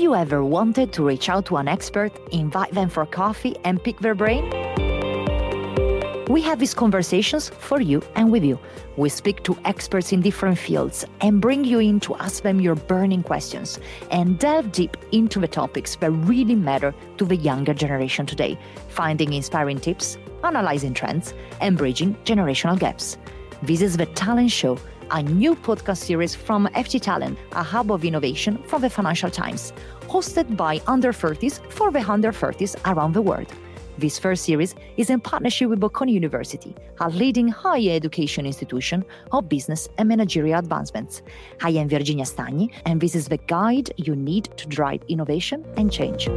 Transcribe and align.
you 0.00 0.14
ever 0.14 0.42
wanted 0.42 0.92
to 0.94 1.04
reach 1.04 1.28
out 1.28 1.44
to 1.46 1.56
an 1.58 1.68
expert, 1.68 2.10
invite 2.32 2.72
them 2.72 2.88
for 2.88 3.04
coffee, 3.04 3.56
and 3.64 3.82
pick 3.82 3.98
their 3.98 4.14
brain? 4.14 4.48
We 6.28 6.40
have 6.42 6.58
these 6.58 6.74
conversations 6.74 7.50
for 7.50 7.80
you 7.80 8.02
and 8.14 8.30
with 8.30 8.44
you. 8.44 8.58
We 8.96 9.08
speak 9.08 9.42
to 9.42 9.58
experts 9.64 10.12
in 10.12 10.22
different 10.22 10.58
fields 10.58 11.04
and 11.20 11.40
bring 11.40 11.64
you 11.64 11.80
in 11.80 12.00
to 12.00 12.14
ask 12.16 12.42
them 12.42 12.60
your 12.60 12.76
burning 12.76 13.22
questions 13.22 13.78
and 14.10 14.38
delve 14.38 14.72
deep 14.72 14.96
into 15.12 15.38
the 15.38 15.48
topics 15.48 15.96
that 15.96 16.10
really 16.10 16.54
matter 16.54 16.94
to 17.18 17.24
the 17.24 17.36
younger 17.36 17.74
generation 17.74 18.26
today, 18.26 18.58
finding 18.88 19.32
inspiring 19.32 19.80
tips, 19.80 20.16
analyzing 20.44 20.94
trends, 20.94 21.34
and 21.60 21.76
bridging 21.76 22.14
generational 22.24 22.78
gaps. 22.78 23.18
This 23.62 23.82
is 23.82 23.96
The 23.96 24.06
Talent 24.06 24.50
Show, 24.50 24.78
a 25.10 25.22
new 25.22 25.54
podcast 25.54 25.98
series 25.98 26.34
from 26.34 26.66
FT 26.68 27.00
Talent, 27.00 27.38
a 27.52 27.62
hub 27.62 27.90
of 27.90 28.04
innovation 28.04 28.62
from 28.64 28.82
the 28.82 28.90
Financial 28.90 29.30
Times, 29.30 29.72
hosted 30.02 30.56
by 30.56 30.80
under 30.86 31.12
30s 31.12 31.60
for 31.70 31.90
the 31.90 32.00
under 32.00 32.32
30s 32.32 32.76
around 32.86 33.12
the 33.12 33.22
world. 33.22 33.52
This 33.98 34.18
first 34.18 34.44
series 34.44 34.74
is 34.96 35.10
in 35.10 35.20
partnership 35.20 35.68
with 35.68 35.80
Bocconi 35.80 36.12
University, 36.12 36.74
a 37.00 37.10
leading 37.10 37.48
higher 37.48 37.90
education 37.90 38.46
institution 38.46 39.04
of 39.32 39.48
business 39.48 39.88
and 39.98 40.08
managerial 40.08 40.58
advancements. 40.58 41.22
I 41.60 41.70
am 41.70 41.88
Virginia 41.88 42.24
Stagni, 42.24 42.72
and 42.86 43.00
this 43.00 43.14
is 43.14 43.28
the 43.28 43.36
guide 43.36 43.90
you 43.96 44.16
need 44.16 44.44
to 44.56 44.66
drive 44.68 45.02
innovation 45.08 45.66
and 45.76 45.92
change. 45.92 46.28